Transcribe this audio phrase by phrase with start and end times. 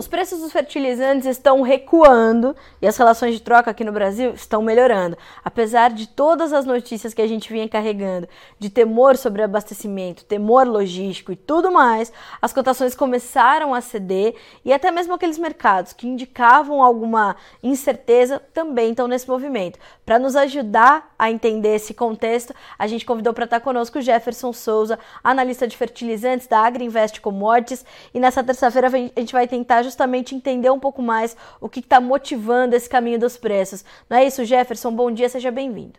[0.00, 4.62] Os preços dos fertilizantes estão recuando e as relações de troca aqui no Brasil estão
[4.62, 5.14] melhorando.
[5.44, 8.26] Apesar de todas as notícias que a gente vinha carregando,
[8.58, 12.10] de temor sobre abastecimento, temor logístico e tudo mais,
[12.40, 18.92] as cotações começaram a ceder e até mesmo aqueles mercados que indicavam alguma incerteza também
[18.92, 19.78] estão nesse movimento.
[20.06, 24.50] Para nos ajudar a entender esse contexto, a gente convidou para estar conosco o Jefferson
[24.54, 30.34] Souza, analista de fertilizantes da Agriinvest Commodities, e nessa terça-feira a gente vai tentar justamente
[30.34, 33.84] entender um pouco mais o que está motivando esse caminho dos preços.
[34.08, 34.90] Não é isso, Jefferson?
[34.92, 35.98] Bom dia, seja bem-vindo.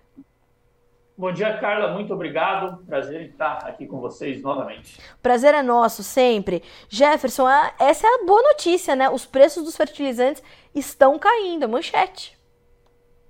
[1.17, 1.93] Bom dia, Carla.
[1.93, 2.83] Muito obrigado.
[2.85, 4.99] Prazer em estar aqui com vocês novamente.
[5.21, 6.63] Prazer é nosso, sempre.
[6.89, 7.47] Jefferson,
[7.79, 9.07] essa é a boa notícia, né?
[9.07, 10.41] Os preços dos fertilizantes
[10.73, 11.69] estão caindo.
[11.69, 12.35] Manchete.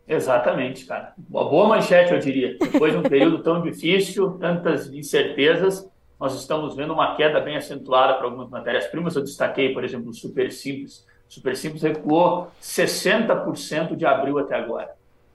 [0.08, 1.14] Exatamente, cara.
[1.30, 2.58] Uma boa manchete, eu diria.
[2.58, 5.91] Depois de um período tão difícil, tantas incertezas,
[6.22, 9.16] nós estamos vendo uma queda bem acentuada para algumas matérias-primas.
[9.16, 11.04] Eu destaquei, por exemplo, o Super Simples.
[11.28, 14.92] O Super Simples recuou 60% de abril até agora.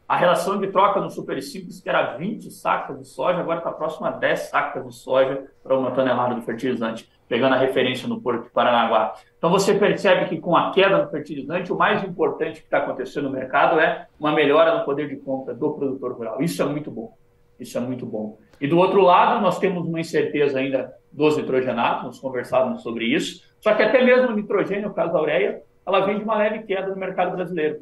[0.07, 3.73] A relação de troca no Super Simples, que era 20 sacas de soja, agora está
[3.73, 8.21] próxima a 10 sacas de soja para uma tonelada de fertilizante, pegando a referência no
[8.21, 9.15] Porto de Paranaguá.
[9.37, 13.25] Então você percebe que com a queda no fertilizante, o mais importante que está acontecendo
[13.25, 16.41] no mercado é uma melhora no poder de compra do produtor rural.
[16.41, 17.13] Isso é muito bom.
[17.59, 18.39] Isso é muito bom.
[18.61, 23.45] E do outro lado, nós temos uma incerteza ainda dos nitrogenados, nós conversávamos sobre isso.
[23.61, 26.61] Só que até mesmo o nitrogênio, o caso da ureia, ela vem de uma leve
[26.65, 27.81] queda no mercado brasileiro.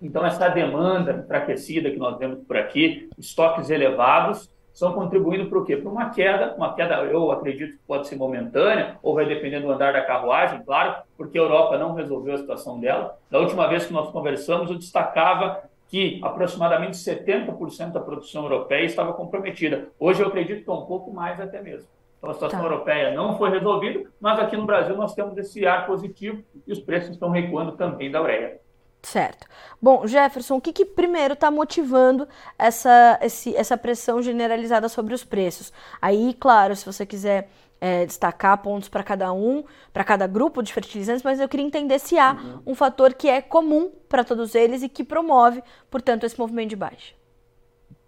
[0.00, 5.64] Então, essa demanda enfraquecida que nós vemos por aqui, estoques elevados, estão contribuindo para o
[5.64, 5.76] quê?
[5.76, 9.70] Para uma queda, uma queda, eu acredito que pode ser momentânea, ou vai depender do
[9.70, 13.16] andar da carruagem, claro, porque a Europa não resolveu a situação dela.
[13.30, 15.62] Da última vez que nós conversamos, eu destacava
[15.92, 19.90] que aproximadamente 70% da produção europeia estava comprometida.
[20.00, 21.86] Hoje eu acredito que é um pouco mais até mesmo.
[22.16, 22.64] Então a situação tá.
[22.64, 26.80] europeia não foi resolvida, mas aqui no Brasil nós temos esse ar positivo e os
[26.80, 28.58] preços estão recuando também da ureia.
[29.02, 29.46] Certo.
[29.82, 32.26] Bom, Jefferson, o que, que primeiro está motivando
[32.58, 35.74] essa, esse, essa pressão generalizada sobre os preços?
[36.00, 37.50] Aí, claro, se você quiser
[37.82, 41.98] é, destacar pontos para cada um, para cada grupo de fertilizantes, mas eu queria entender
[41.98, 42.62] se há uhum.
[42.68, 45.60] um fator que é comum para todos eles e que promove,
[45.90, 47.12] portanto, esse movimento de baixa.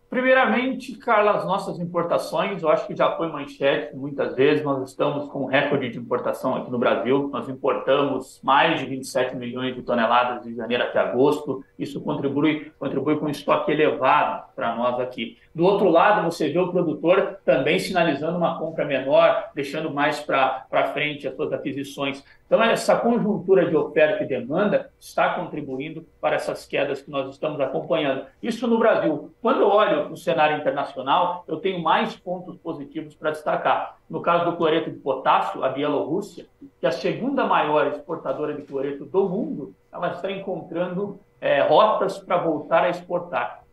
[0.09, 5.29] Primeiramente, Carla, as nossas importações, eu acho que já foi manchete muitas vezes, nós estamos
[5.29, 9.83] com um recorde de importação aqui no Brasil, nós importamos mais de 27 milhões de
[9.83, 15.39] toneladas de janeiro até agosto, isso contribui, contribui com um estoque elevado para nós aqui.
[15.55, 20.93] Do outro lado, você vê o produtor também sinalizando uma compra menor, deixando mais para
[20.93, 22.25] frente as suas aquisições.
[22.47, 27.61] Então, essa conjuntura de oferta e demanda está contribuindo para essas quedas que nós estamos
[27.61, 28.27] acompanhando.
[28.43, 29.35] Isso no Brasil.
[29.41, 33.97] Quando eu olho no cenário internacional, eu tenho mais pontos positivos para destacar.
[34.09, 36.47] No caso do cloreto de potássio, a Bielorrússia,
[36.79, 42.19] que é a segunda maior exportadora de cloreto do mundo, ela está encontrando é, rotas
[42.19, 43.64] para voltar a exportar.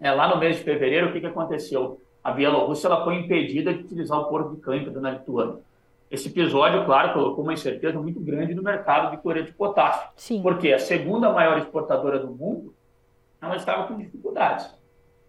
[0.00, 2.00] É, lá no mês de fevereiro, o que, que aconteceu?
[2.22, 5.58] A Bielorrússia ela foi impedida de utilizar o porto de Câimbra na Lituânia.
[6.10, 10.08] Esse episódio, claro, colocou uma incerteza muito grande no mercado de cloreto de potássio.
[10.16, 10.42] Sim.
[10.42, 12.74] Porque a segunda maior exportadora do mundo,
[13.42, 14.72] ela estava com dificuldades.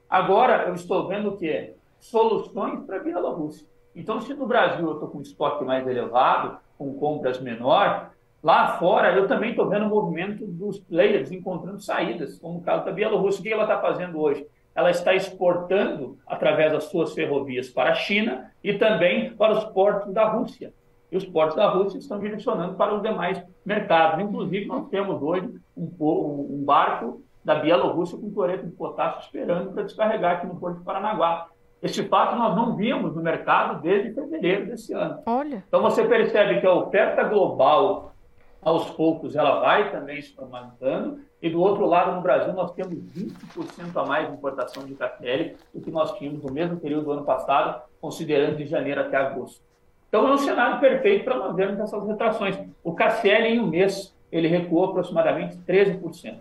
[0.09, 1.73] Agora, eu estou vendo o quê?
[1.99, 3.65] Soluções para a Bielorrússia.
[3.95, 8.11] Então, se no Brasil eu estou com estoque mais elevado, com compras menor,
[8.45, 12.85] lá fora eu também estou vendo o movimento dos players encontrando saídas, como o caso
[12.85, 13.39] da Bielorrússia.
[13.39, 14.45] O que ela está fazendo hoje?
[14.75, 20.13] ela está exportando através das suas ferrovias para a China e também para os portos
[20.13, 20.73] da Rússia.
[21.09, 24.21] E os portos da Rússia estão direcionando para os demais mercados.
[24.21, 29.83] Inclusive, nós temos hoje um, um barco da Bielorrússia com cloreto de potássio esperando para
[29.83, 31.47] descarregar aqui no Porto de Paranaguá.
[31.81, 35.19] Esse fato nós não vimos no mercado desde fevereiro desse ano.
[35.25, 35.63] Olha.
[35.67, 38.14] Então você percebe que a oferta global
[38.65, 41.19] aos poucos ela vai também se aumentando.
[41.39, 45.55] E do outro lado, no Brasil, nós temos 20% a mais de importação de KCL
[45.71, 49.61] do que nós tínhamos no mesmo período do ano passado, considerando de janeiro até agosto.
[50.09, 52.57] Então é um cenário perfeito para nós vermos essas retrações.
[52.83, 56.01] O KCL em um mês, ele recuou aproximadamente 13%.
[56.11, 56.39] Se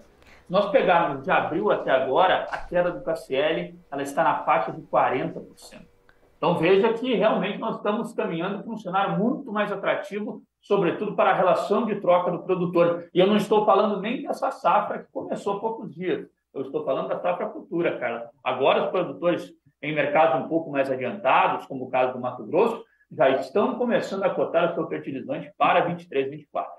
[0.48, 4.80] nós pegarmos de abril até agora, a queda do KCL ela está na faixa de
[4.80, 5.93] 40%.
[6.36, 11.30] Então veja que realmente nós estamos caminhando para um cenário muito mais atrativo sobretudo para
[11.30, 13.08] a relação de troca do produtor.
[13.14, 16.26] E eu não estou falando nem dessa safra que começou há poucos dias.
[16.52, 18.30] Eu estou falando da safra futura, cara.
[18.42, 19.52] Agora os produtores
[19.82, 22.82] em mercados um pouco mais adiantados, como o caso do Mato Grosso,
[23.12, 26.72] já estão começando a cotar o seu fertilizante para 23, 24.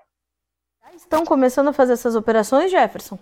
[0.81, 3.19] Já estão começando a fazer essas operações, Jefferson?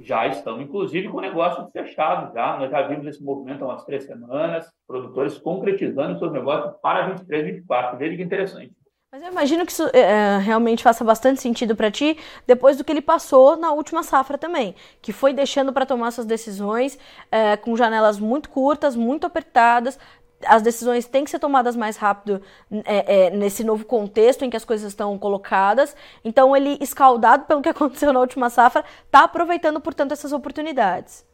[0.00, 2.32] Já estão, inclusive, com negócios fechados.
[2.34, 2.58] Já.
[2.58, 7.46] Nós já vimos esse movimento há umas três semanas, produtores concretizando seus negócios para 23,
[7.56, 7.98] 24.
[7.98, 8.72] Veja que interessante.
[9.14, 12.18] Mas eu imagino que isso é, realmente faça bastante sentido para ti
[12.48, 16.26] depois do que ele passou na última safra também, que foi deixando para tomar suas
[16.26, 16.98] decisões
[17.30, 20.00] é, com janelas muito curtas, muito apertadas.
[20.46, 22.40] As decisões têm que ser tomadas mais rápido
[22.84, 25.96] é, é, nesse novo contexto em que as coisas estão colocadas.
[26.24, 31.26] Então, ele, escaldado pelo que aconteceu na última safra, está aproveitando, portanto, essas oportunidades.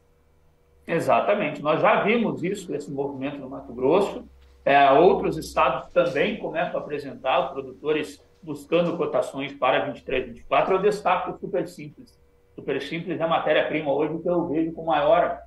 [0.86, 1.62] Exatamente.
[1.62, 4.24] Nós já vimos isso, esse movimento no Mato Grosso.
[4.64, 10.74] É, outros estados também começam a apresentar produtores buscando cotações para 23, 24.
[10.74, 12.18] Eu destaco o Super Simples.
[12.54, 15.40] Super Simples é a matéria-prima hoje que eu vejo com maior,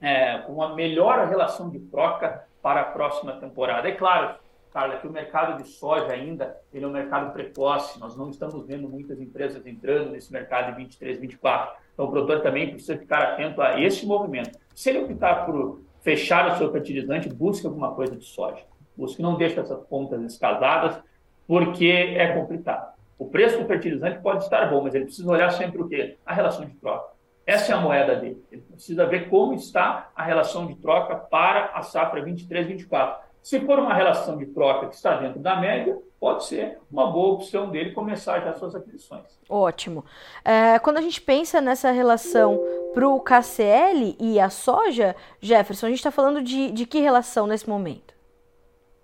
[0.00, 3.86] é, com uma melhor relação de troca para a próxima temporada.
[3.86, 4.36] É claro,
[4.72, 8.00] Carla, que o mercado de soja ainda ele é um mercado precoce.
[8.00, 11.76] Nós não estamos vendo muitas empresas entrando nesse mercado de 23, 24.
[11.92, 14.58] Então, o produtor também precisa ficar atento a esse movimento.
[14.74, 18.64] Se ele optar por fechar o seu fertilizante, busque alguma coisa de soja.
[18.96, 20.98] Busque, não deixe essas pontas descasadas,
[21.46, 22.94] porque é complicado.
[23.18, 26.16] O preço do fertilizante pode estar bom, mas ele precisa olhar sempre o quê?
[26.24, 27.12] A relação de troca.
[27.46, 28.44] Essa é a moeda dele.
[28.50, 33.16] Ele precisa ver como está a relação de troca para a safra 23-24.
[33.42, 37.34] Se for uma relação de troca que está dentro da média, pode ser uma boa
[37.34, 39.38] opção dele começar já suas aquisições.
[39.46, 40.02] Ótimo.
[40.42, 42.58] É, quando a gente pensa nessa relação
[42.94, 47.46] para o KCL e a soja, Jefferson, a gente está falando de, de que relação
[47.46, 48.13] nesse momento?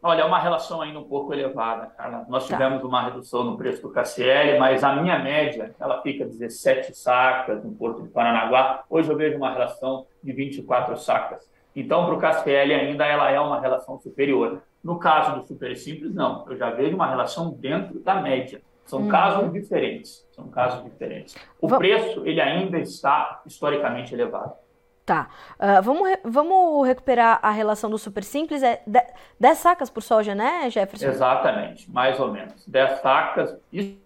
[0.02, 2.24] Olha, é uma relação ainda um pouco elevada, Carla.
[2.26, 2.56] Nós tá.
[2.56, 7.62] tivemos uma redução no preço do KCL, mas a minha média, ela fica 17 sacas
[7.62, 8.82] no Porto de Paranaguá.
[8.88, 11.50] Hoje eu vejo uma relação de 24 sacas.
[11.76, 14.62] Então, para o KCL ainda ela é uma relação superior.
[14.82, 16.46] No caso do Super Simples, não.
[16.48, 18.62] Eu já vejo uma relação dentro da média.
[18.86, 19.08] São uhum.
[19.08, 20.26] casos diferentes.
[20.32, 21.36] São casos diferentes.
[21.60, 21.86] O vamos...
[21.86, 24.54] preço ele ainda está historicamente elevado.
[25.10, 25.28] Tá.
[25.58, 28.62] Uh, vamos, re vamos recuperar a relação do super simples.
[28.62, 28.80] É
[29.40, 31.08] 10 sacas por soja, né, Jefferson?
[31.08, 32.64] Exatamente, mais ou menos.
[32.64, 33.98] 10 sacas, isso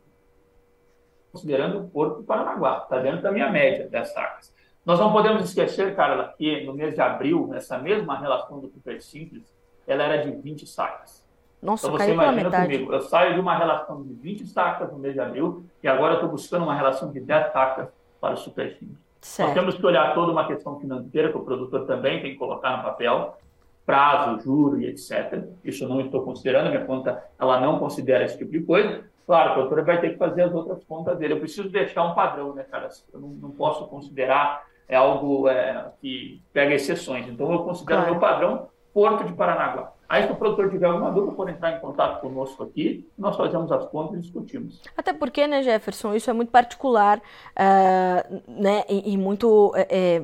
[1.31, 2.85] considerando o Porto do Paranaguá.
[2.85, 4.55] Está dentro da minha média, 10 sacas.
[4.87, 9.03] Nós não podemos esquecer, Carla, que no mês de abril, essa mesma relação do super
[9.03, 9.55] simples,
[9.87, 11.23] ela era de 20 sacas.
[11.61, 15.12] Nossa, então você imagina comigo, eu saio de uma relação de 20 sacas no mês
[15.12, 19.04] de abril e agora estou buscando uma relação de 10 sacas para o super simples.
[19.25, 19.49] Certo.
[19.49, 22.76] Nós temos que olhar toda uma questão financeira que o produtor também tem que colocar
[22.76, 23.38] no papel,
[23.87, 25.44] prazo, juro e etc.
[25.65, 29.03] Isso eu não estou considerando, minha conta ela não considera esse tipo de coisa.
[29.26, 31.32] Claro, o produtor vai ter que fazer as outras contas dele.
[31.32, 32.91] Eu preciso deixar um padrão, né, cara?
[33.15, 37.27] Eu não, não posso considerar é algo é, que pega exceções.
[37.27, 38.12] Então, eu considero claro.
[38.12, 39.94] meu padrão Porto de Paranaguá.
[40.09, 43.73] Aí, se o produtor tiver alguma dúvida, pode entrar em contato conosco aqui, nós fazemos
[43.73, 44.81] as contas e discutimos.
[44.97, 50.23] Até porque, né, Jefferson, isso é muito particular uh, né, e, e muito é,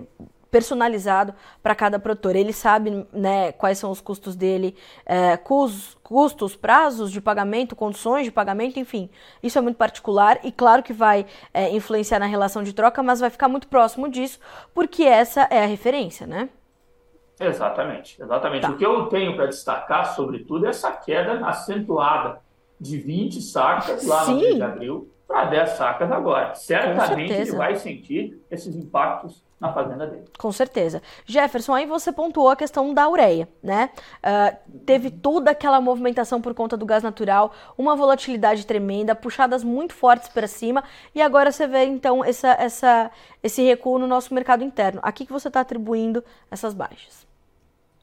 [0.50, 2.36] personalizado para cada produtor.
[2.36, 4.74] Ele sabe né, quais são os custos dele,
[5.06, 9.08] é, custos, custos, prazos de pagamento, condições de pagamento, enfim.
[9.42, 11.24] Isso é muito particular e claro que vai
[11.54, 14.40] é, influenciar na relação de troca, mas vai ficar muito próximo disso,
[14.74, 16.48] porque essa é a referência, né?
[17.40, 18.62] Exatamente, exatamente.
[18.62, 18.70] Tá.
[18.70, 22.40] O que eu tenho para destacar, sobretudo, é essa queda acentuada
[22.78, 24.34] de 20 sacas lá Sim.
[24.34, 26.54] no mês de abril para 10 sacas agora.
[26.54, 30.24] Certamente ele vai sentir esses impactos na fazenda dele.
[30.38, 31.02] Com certeza.
[31.26, 33.90] Jefferson, aí você pontuou a questão da ureia, né?
[34.24, 39.94] Uh, teve toda aquela movimentação por conta do gás natural, uma volatilidade tremenda, puxadas muito
[39.94, 40.82] fortes para cima,
[41.14, 43.10] e agora você vê então essa, essa,
[43.42, 44.98] esse recuo no nosso mercado interno.
[45.02, 47.29] A que, que você está atribuindo essas baixas?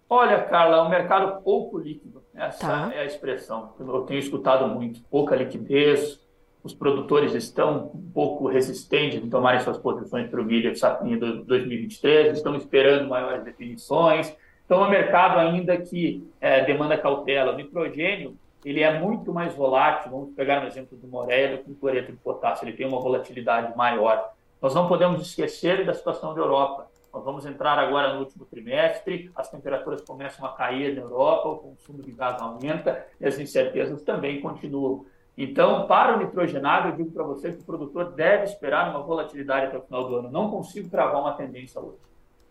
[0.09, 2.23] Olha, Carla, um mercado pouco líquido.
[2.33, 2.91] Essa tá.
[2.93, 3.73] é a expressão.
[3.79, 5.01] Eu tenho escutado muito.
[5.09, 6.19] Pouca liquidez,
[6.63, 12.37] os produtores estão um pouco resistentes em tomarem suas posições para o milho em 2023,
[12.37, 14.35] estão esperando maiores definições.
[14.65, 17.53] Então, é um mercado ainda que é, demanda cautela.
[17.53, 21.71] O nitrogênio ele é muito mais volátil, vamos pegar no exemplo do Morelli, do que
[21.71, 24.33] o cloreto de potássio, ele tem uma volatilidade maior.
[24.61, 26.86] Nós não podemos esquecer da situação da Europa.
[27.13, 31.57] Nós vamos entrar agora no último trimestre, as temperaturas começam a cair na Europa, o
[31.57, 35.05] consumo de gás aumenta e as incertezas também continuam.
[35.37, 39.67] Então, para o nitrogenado, eu digo para você que o produtor deve esperar uma volatilidade
[39.67, 40.31] até o final do ano.
[40.31, 41.99] Não consigo travar uma tendência hoje.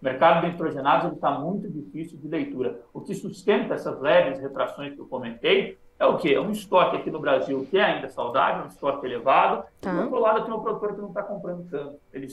[0.00, 2.80] O mercado de nitrogenados está muito difícil de leitura.
[2.92, 6.34] O que sustenta essas leves retrações que eu comentei é o quê?
[6.34, 9.64] É um estoque aqui no Brasil que é ainda saudável, um estoque elevado.
[9.80, 9.92] Tá.
[9.92, 11.98] Do outro lado, tem um produtor que não está comprando tanto.
[12.12, 12.28] Ele,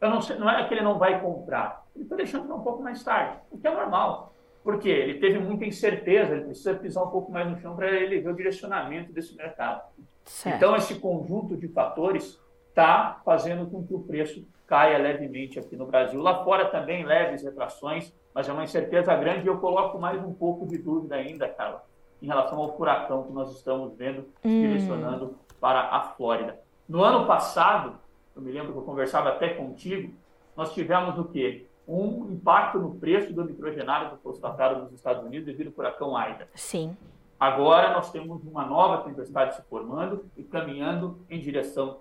[0.00, 2.62] eu não, sei, não é que ele não vai comprar, ele está deixando para um
[2.62, 4.34] pouco mais tarde, o que é normal.
[4.62, 8.20] Porque ele teve muita incerteza, ele precisa pisar um pouco mais no chão para ele
[8.20, 9.82] ver o direcionamento desse mercado.
[10.24, 10.56] Certo.
[10.56, 15.86] Então, esse conjunto de fatores está fazendo com que o preço caia levemente aqui no
[15.86, 16.20] Brasil.
[16.20, 20.34] Lá fora também leves retrações, mas é uma incerteza grande e eu coloco mais um
[20.34, 21.84] pouco de dúvida ainda, Carla,
[22.20, 24.60] em relação ao furacão que nós estamos vendo hum.
[24.60, 26.58] direcionando para a Flórida.
[26.88, 27.94] No ano passado,
[28.34, 30.12] eu me lembro que eu conversava até contigo,
[30.56, 31.66] nós tivemos o quê?
[31.86, 36.48] Um impacto no preço do nitrogenário do fosfatado nos Estados Unidos devido ao furacão Aida.
[36.54, 36.96] Sim.
[37.38, 41.98] Agora nós temos uma nova tempestade se formando e caminhando em direção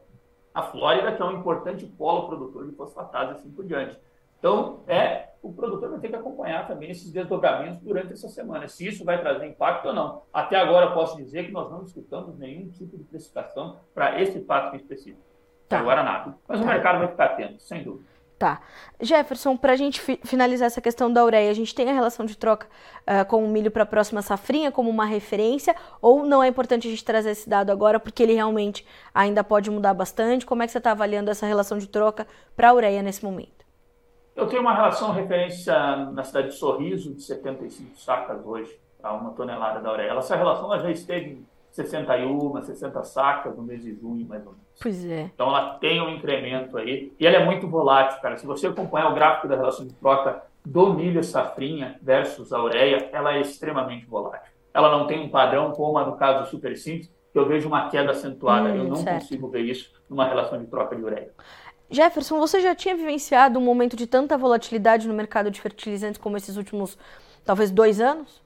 [0.54, 3.98] à Flórida, que é um importante polo produtor de fosfatados e assim por diante.
[4.46, 8.86] Então, é, o produtor vai ter que acompanhar também esses desdobramentos durante essa semana, se
[8.86, 10.22] isso vai trazer impacto ou não.
[10.32, 14.76] Até agora, posso dizer que nós não escutamos nenhum tipo de precificação para esse fato
[14.76, 15.20] específico.
[15.68, 15.80] Tá.
[15.80, 16.38] Agora nada.
[16.48, 16.64] Mas tá.
[16.64, 18.06] o mercado vai ficar atento, sem dúvida.
[18.38, 18.62] Tá.
[19.02, 22.24] Jefferson, para a gente fi finalizar essa questão da ureia, a gente tem a relação
[22.24, 22.68] de troca
[23.02, 26.88] uh, com o milho para a próxima safrinha como uma referência ou não é importante
[26.88, 30.46] a gente trazer esse dado agora porque ele realmente ainda pode mudar bastante?
[30.46, 33.55] Como é que você está avaliando essa relação de troca para a ureia nesse momento?
[34.36, 35.74] Eu tenho uma relação referência
[36.12, 40.12] na cidade de Sorriso de 75 sacas hoje para uma tonelada da ureia.
[40.12, 44.68] Essa relação já esteve em 61, 60 sacas no mês de junho, mais ou menos.
[44.82, 45.32] Pois é.
[45.34, 47.14] Então ela tem um incremento aí.
[47.18, 48.36] E ela é muito volátil, cara.
[48.36, 53.10] Se você acompanhar o gráfico da relação de troca do milho safrinha versus a ureia,
[53.14, 54.52] ela é extremamente volátil.
[54.74, 57.90] Ela não tem um padrão, como no caso do super simples, que eu vejo uma
[57.90, 58.70] queda acentuada.
[58.70, 59.22] Hum, eu não certo.
[59.22, 61.32] consigo ver isso numa relação de troca de ureia.
[61.90, 66.38] Jefferson, você já tinha vivenciado um momento de tanta volatilidade no mercado de fertilizantes como
[66.38, 66.98] esses últimos,
[67.44, 68.42] talvez, dois anos?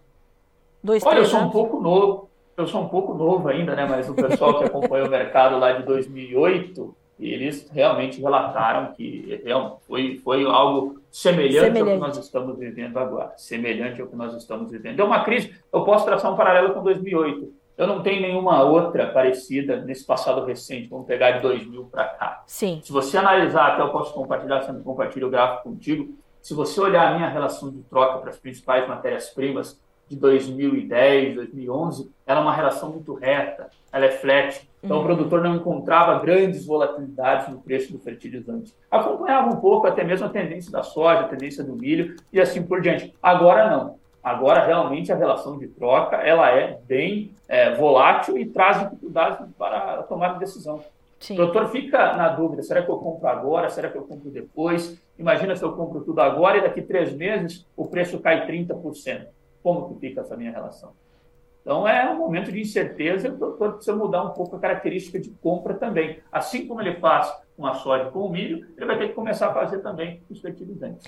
[0.83, 1.49] Dois, Olha, eu sou anos?
[1.49, 2.29] um pouco novo
[2.59, 3.85] eu sou um pouco novo ainda, né?
[3.89, 9.41] Mas o pessoal que acompanha o mercado lá de 2008, eles realmente relataram que
[9.87, 13.33] foi, foi algo semelhante, semelhante, ao que nós estamos vivendo agora.
[13.37, 14.99] Semelhante ao que nós estamos vivendo.
[14.99, 17.53] É uma crise, eu posso traçar um paralelo com 2008.
[17.79, 20.89] Eu não tenho nenhuma outra parecida nesse passado recente.
[20.89, 22.43] Vamos pegar de 2000 para cá.
[22.45, 22.81] Sim.
[22.83, 26.13] Se você analisar, até eu posso compartilhar, sempre compartilho o gráfico contigo.
[26.41, 32.11] Se você olhar a minha relação de troca para as principais matérias-primas, de 2010, 2011,
[32.25, 34.67] ela é uma relação muito reta, ela é flat.
[34.83, 35.03] Então, uhum.
[35.03, 38.73] o produtor não encontrava grandes volatilidades no preço do fertilizante.
[38.89, 42.63] Acompanhava um pouco até mesmo a tendência da soja, a tendência do milho e assim
[42.63, 43.13] por diante.
[43.21, 43.98] Agora, não.
[44.29, 49.95] Agora, realmente, a relação de troca ela é bem é, volátil e traz dificuldades para
[49.95, 50.83] a tomada de decisão.
[51.19, 51.33] Sim.
[51.33, 53.69] O produtor fica na dúvida: será que eu compro agora?
[53.69, 55.01] Será que eu compro depois?
[55.17, 59.25] Imagina se eu compro tudo agora e daqui três meses o preço cai 30%
[59.63, 60.93] como que fica essa minha relação?
[61.61, 65.19] Então é um momento de incerteza e o produtor precisa mudar um pouco a característica
[65.19, 66.19] de compra também.
[66.31, 69.15] Assim como ele faz com a soja e com o milho, ele vai ter que
[69.15, 71.07] começar a fazer também os fertilizantes.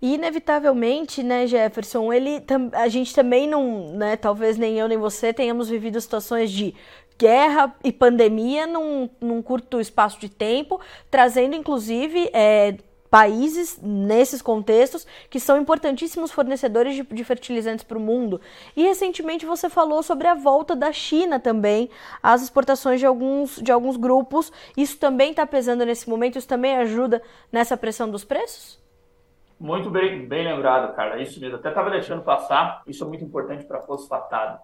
[0.00, 5.32] E inevitavelmente, né, Jefferson, ele, a gente também não, né, talvez nem eu nem você
[5.32, 6.74] tenhamos vivido situações de
[7.18, 12.76] guerra e pandemia num, num curto espaço de tempo, trazendo inclusive é,
[13.10, 18.40] países nesses contextos que são importantíssimos fornecedores de, de fertilizantes para o mundo.
[18.76, 21.88] E recentemente você falou sobre a volta da China também
[22.22, 24.52] às exportações de alguns, de alguns grupos.
[24.76, 26.38] Isso também está pesando nesse momento?
[26.38, 28.78] Isso também ajuda nessa pressão dos preços?
[29.58, 31.20] Muito bem, bem lembrado, cara.
[31.20, 31.56] Isso mesmo.
[31.56, 32.82] Até estava deixando passar.
[32.86, 34.58] Isso é muito importante para fosfatado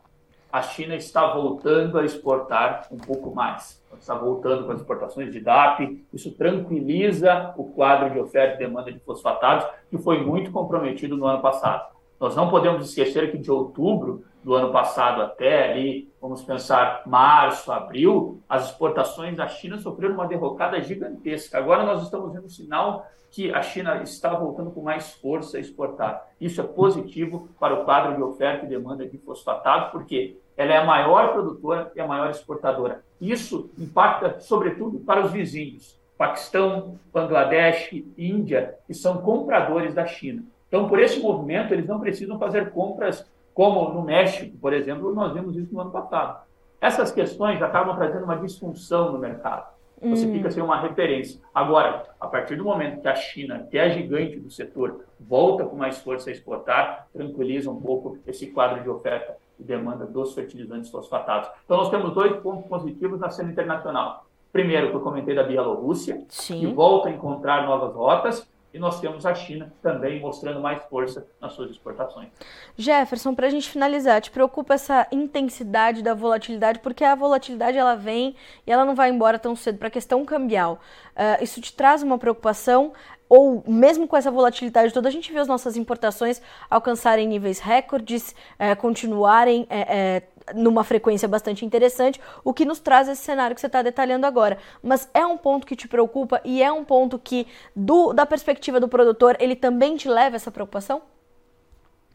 [0.52, 3.82] a China está voltando a exportar um pouco mais.
[3.98, 6.04] Está voltando com as exportações de DAP.
[6.12, 11.26] Isso tranquiliza o quadro de oferta e demanda de fosfatados, que foi muito comprometido no
[11.26, 11.90] ano passado.
[12.20, 17.70] Nós não podemos esquecer que de outubro do ano passado até ali, vamos pensar março,
[17.70, 21.58] abril, as exportações da China sofreram uma derrocada gigantesca.
[21.58, 25.60] Agora nós estamos vendo um sinal que a China está voltando com mais força a
[25.60, 26.28] exportar.
[26.40, 30.76] Isso é positivo para o quadro de oferta e demanda de fosfatado, porque ela é
[30.76, 33.02] a maior produtora e a maior exportadora.
[33.20, 40.44] Isso impacta, sobretudo, para os vizinhos, Paquistão, Bangladesh, Índia, que são compradores da China.
[40.68, 45.32] Então, por esse movimento, eles não precisam fazer compras como no México, por exemplo, nós
[45.32, 46.42] vimos isso no ano passado.
[46.80, 49.72] Essas questões acabam trazendo uma disfunção no mercado
[50.10, 51.40] você fica sem uma referência.
[51.54, 55.64] Agora, a partir do momento que a China, que é a gigante do setor, volta
[55.64, 60.34] com mais força a exportar, tranquiliza um pouco esse quadro de oferta e demanda dos
[60.34, 61.48] fertilizantes fosfatados.
[61.64, 64.26] Então, nós temos dois pontos positivos na cena internacional.
[64.52, 66.60] Primeiro, que eu comentei da Bielorrússia, Sim.
[66.60, 71.26] que volta a encontrar novas rotas, e nós temos a China também mostrando mais força
[71.40, 72.28] nas suas exportações.
[72.76, 76.78] Jefferson, para a gente finalizar, te preocupa essa intensidade da volatilidade?
[76.78, 78.34] Porque a volatilidade ela vem
[78.66, 80.80] e ela não vai embora tão cedo para a questão cambial.
[81.14, 82.92] Uh, isso te traz uma preocupação?
[83.28, 88.34] Ou mesmo com essa volatilidade toda, a gente vê as nossas importações alcançarem níveis recordes,
[88.60, 93.66] uh, continuarem uh, numa frequência bastante interessante, o que nos traz esse cenário que você
[93.66, 94.58] está detalhando agora.
[94.82, 98.80] Mas é um ponto que te preocupa e é um ponto que, do, da perspectiva
[98.80, 101.02] do produtor, ele também te leva essa preocupação?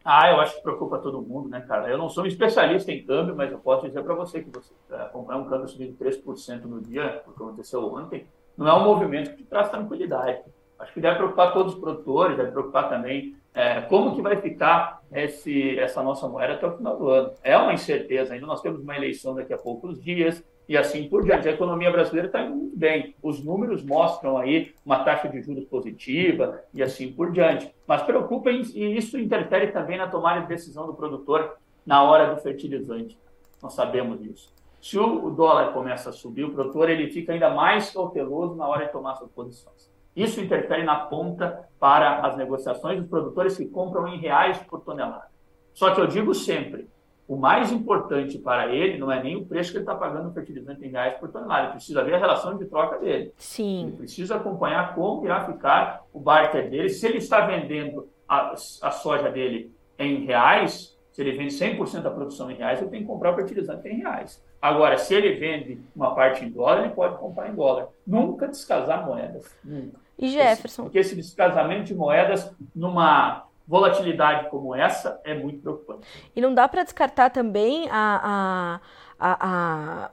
[0.04, 1.88] Ah, eu acho que preocupa todo mundo, né, cara?
[1.88, 4.72] Eu não sou um especialista em câmbio, mas eu posso dizer para você que você
[4.90, 9.30] acompanhar um câmbio subindo 3% no dia, o que aconteceu ontem, não é um movimento
[9.30, 10.40] que te traz tranquilidade.
[10.78, 15.02] Acho que deve preocupar todos os produtores, deve preocupar também é, como que vai ficar
[15.12, 17.32] esse, essa nossa moeda até o final do ano.
[17.42, 21.24] É uma incerteza, ainda nós temos uma eleição daqui a poucos dias, e assim por
[21.24, 21.48] diante.
[21.48, 23.14] A economia brasileira está indo muito bem.
[23.22, 27.74] Os números mostram aí uma taxa de juros positiva e assim por diante.
[27.86, 32.40] Mas preocupa e isso interfere também na tomada de decisão do produtor na hora do
[32.40, 33.18] fertilizante.
[33.62, 34.52] Nós sabemos disso.
[34.80, 38.86] Se o dólar começa a subir, o produtor ele fica ainda mais cauteloso na hora
[38.86, 39.90] de tomar suas posições.
[40.18, 45.28] Isso interfere na ponta para as negociações dos produtores que compram em reais por tonelada.
[45.72, 46.88] Só que eu digo sempre,
[47.28, 50.34] o mais importante para ele não é nem o preço que ele está pagando no
[50.34, 53.32] fertilizante em reais por tonelada, ele precisa ver a relação de troca dele.
[53.36, 53.86] Sim.
[53.86, 56.88] Ele precisa acompanhar como irá ficar o barter dele.
[56.88, 62.10] Se ele está vendendo a, a soja dele em reais, se ele vende 100% da
[62.10, 64.42] produção em reais, ele tem que comprar o fertilizante em reais.
[64.60, 67.86] Agora, se ele vende uma parte em dólar, ele pode comprar em dólar.
[68.04, 69.56] Nunca descasar moedas.
[69.64, 70.07] Nunca.
[70.18, 70.84] E Jefferson?
[70.84, 76.06] Porque esse descasamento de moedas numa volatilidade como essa é muito preocupante.
[76.34, 78.80] E não dá para descartar também a,
[79.18, 79.46] a, a,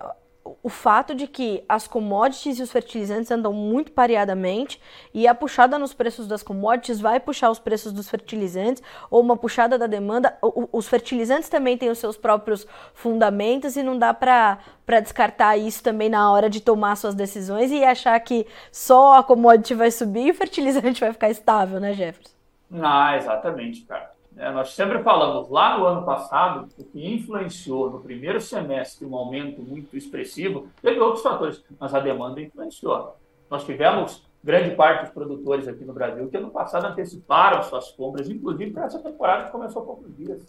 [0.10, 0.16] a,
[0.62, 4.80] o fato de que as commodities e os fertilizantes andam muito pareadamente
[5.12, 9.36] e a puxada nos preços das commodities vai puxar os preços dos fertilizantes ou uma
[9.36, 10.38] puxada da demanda.
[10.72, 14.60] Os fertilizantes também têm os seus próprios fundamentos e não dá para
[15.02, 19.74] descartar isso também na hora de tomar suas decisões e achar que só a commodity
[19.74, 22.36] vai subir e o fertilizante vai ficar estável, né, Jefferson?
[22.82, 24.15] Ah, exatamente, cara.
[24.38, 29.16] É, nós sempre falamos, lá no ano passado, o que influenciou no primeiro semestre um
[29.16, 33.16] aumento muito expressivo, teve outros fatores, mas a demanda influenciou.
[33.50, 38.30] Nós tivemos grande parte dos produtores aqui no Brasil que ano passado anteciparam suas compras,
[38.30, 40.46] inclusive para essa temporada que começou há poucos dias.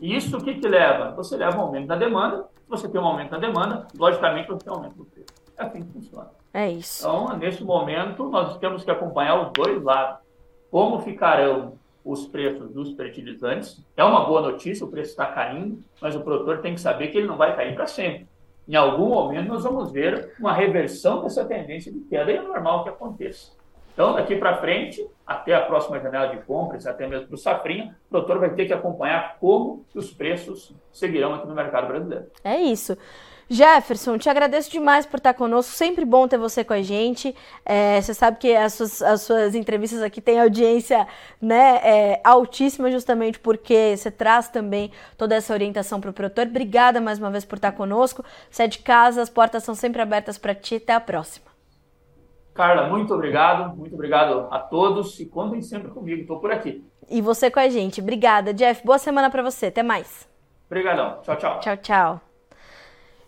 [0.00, 1.12] E isso o que, que leva?
[1.12, 4.64] Você leva um aumento da demanda, se você tem um aumento da demanda, logicamente você
[4.64, 5.28] tem um aumento do preço.
[5.56, 6.30] É assim que funciona.
[6.52, 7.06] É isso.
[7.06, 10.18] Então, nesse momento, nós temos que acompanhar os dois lados
[10.70, 13.82] como ficarão os preços dos fertilizantes.
[13.96, 17.18] É uma boa notícia, o preço está caindo, mas o produtor tem que saber que
[17.18, 18.26] ele não vai cair para sempre.
[18.68, 22.84] Em algum momento nós vamos ver uma reversão dessa tendência de queda e é normal
[22.84, 23.52] que aconteça.
[24.00, 27.94] Então, daqui para frente, até a próxima janela de compras, até mesmo para o safrinha,
[28.06, 32.24] o produtor vai ter que acompanhar como os preços seguirão aqui no mercado brasileiro.
[32.42, 32.96] É isso.
[33.46, 35.72] Jefferson, te agradeço demais por estar conosco.
[35.72, 37.36] Sempre bom ter você com a gente.
[37.62, 41.06] É, você sabe que as suas, as suas, entrevistas aqui têm audiência
[41.38, 46.46] né, é, altíssima, justamente porque você traz também toda essa orientação para o produtor.
[46.46, 48.24] Obrigada mais uma vez por estar conosco.
[48.50, 50.76] Você é de casa, as portas são sempre abertas para ti.
[50.76, 51.49] Até a próxima.
[52.60, 53.74] Carla, muito obrigado.
[53.74, 56.20] Muito obrigado a todos e contem sempre comigo.
[56.20, 56.84] Estou por aqui.
[57.08, 58.02] E você com a gente.
[58.02, 58.84] Obrigada, Jeff.
[58.84, 59.66] Boa semana para você.
[59.66, 60.28] Até mais.
[60.66, 61.20] Obrigadão.
[61.22, 61.60] Tchau, tchau.
[61.60, 62.20] Tchau, tchau.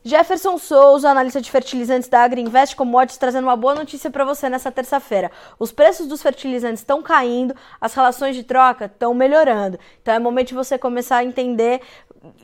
[0.04, 4.70] Jefferson Souza, analista de fertilizantes da Agriinvest Commodities, trazendo uma boa notícia para você nessa
[4.70, 5.30] terça-feira.
[5.58, 9.78] Os preços dos fertilizantes estão caindo, as relações de troca estão melhorando.
[10.02, 11.80] Então é momento de você começar a entender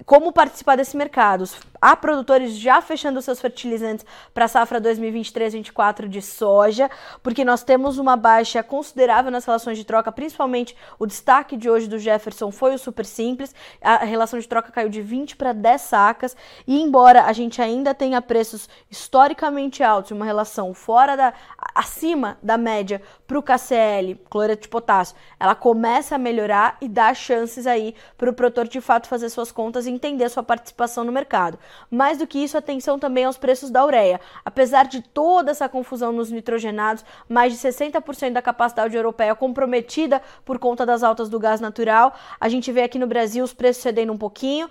[0.06, 1.44] como participar desse mercado.
[1.80, 6.90] Há produtores já fechando seus fertilizantes para a safra 2023-24 de soja,
[7.22, 11.86] porque nós temos uma baixa considerável nas relações de troca, principalmente o destaque de hoje
[11.86, 13.54] do Jefferson foi o super simples.
[13.80, 16.36] A relação de troca caiu de 20 para 10 sacas,
[16.66, 21.32] e embora a gente ainda tenha preços historicamente altos, uma relação fora da
[21.74, 27.14] acima da média para o KCL, cloreto de potássio, ela começa a melhorar e dá
[27.14, 31.12] chances aí para o produtor de fato fazer suas contas e entender sua participação no
[31.12, 31.58] mercado.
[31.90, 34.20] Mais do que isso, atenção também aos preços da ureia.
[34.44, 40.58] Apesar de toda essa confusão nos nitrogenados, mais de 60% da capacidade europeia comprometida por
[40.58, 44.12] conta das altas do gás natural, a gente vê aqui no Brasil os preços cedendo
[44.12, 44.70] um pouquinho, uh,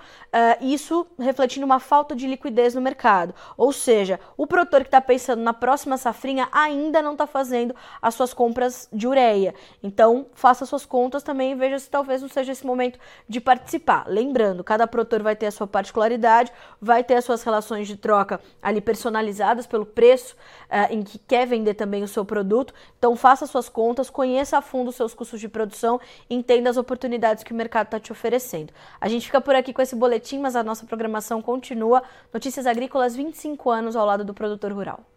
[0.62, 3.34] isso refletindo uma falta de liquidez no mercado.
[3.58, 8.14] Ou seja, o produtor que está pensando na próxima safrinha ainda não está fazendo as
[8.16, 9.54] suas compras de ureia.
[9.82, 14.06] Então, faça suas contas também e veja se talvez não seja esse momento de participar.
[14.08, 16.52] Lembrando, cada produtor vai ter a sua particularidade,
[16.88, 20.36] vai ter as suas relações de troca ali personalizadas pelo preço
[20.72, 22.74] uh, em que quer vender também o seu produto.
[22.98, 27.44] Então faça suas contas, conheça a fundo os seus custos de produção, entenda as oportunidades
[27.44, 28.74] que o mercado está te oferecendo.
[29.02, 32.02] A gente fica por aqui com esse boletim, mas a nossa programação continua.
[32.34, 35.17] Notícias Agrícolas 25 anos ao lado do produtor rural.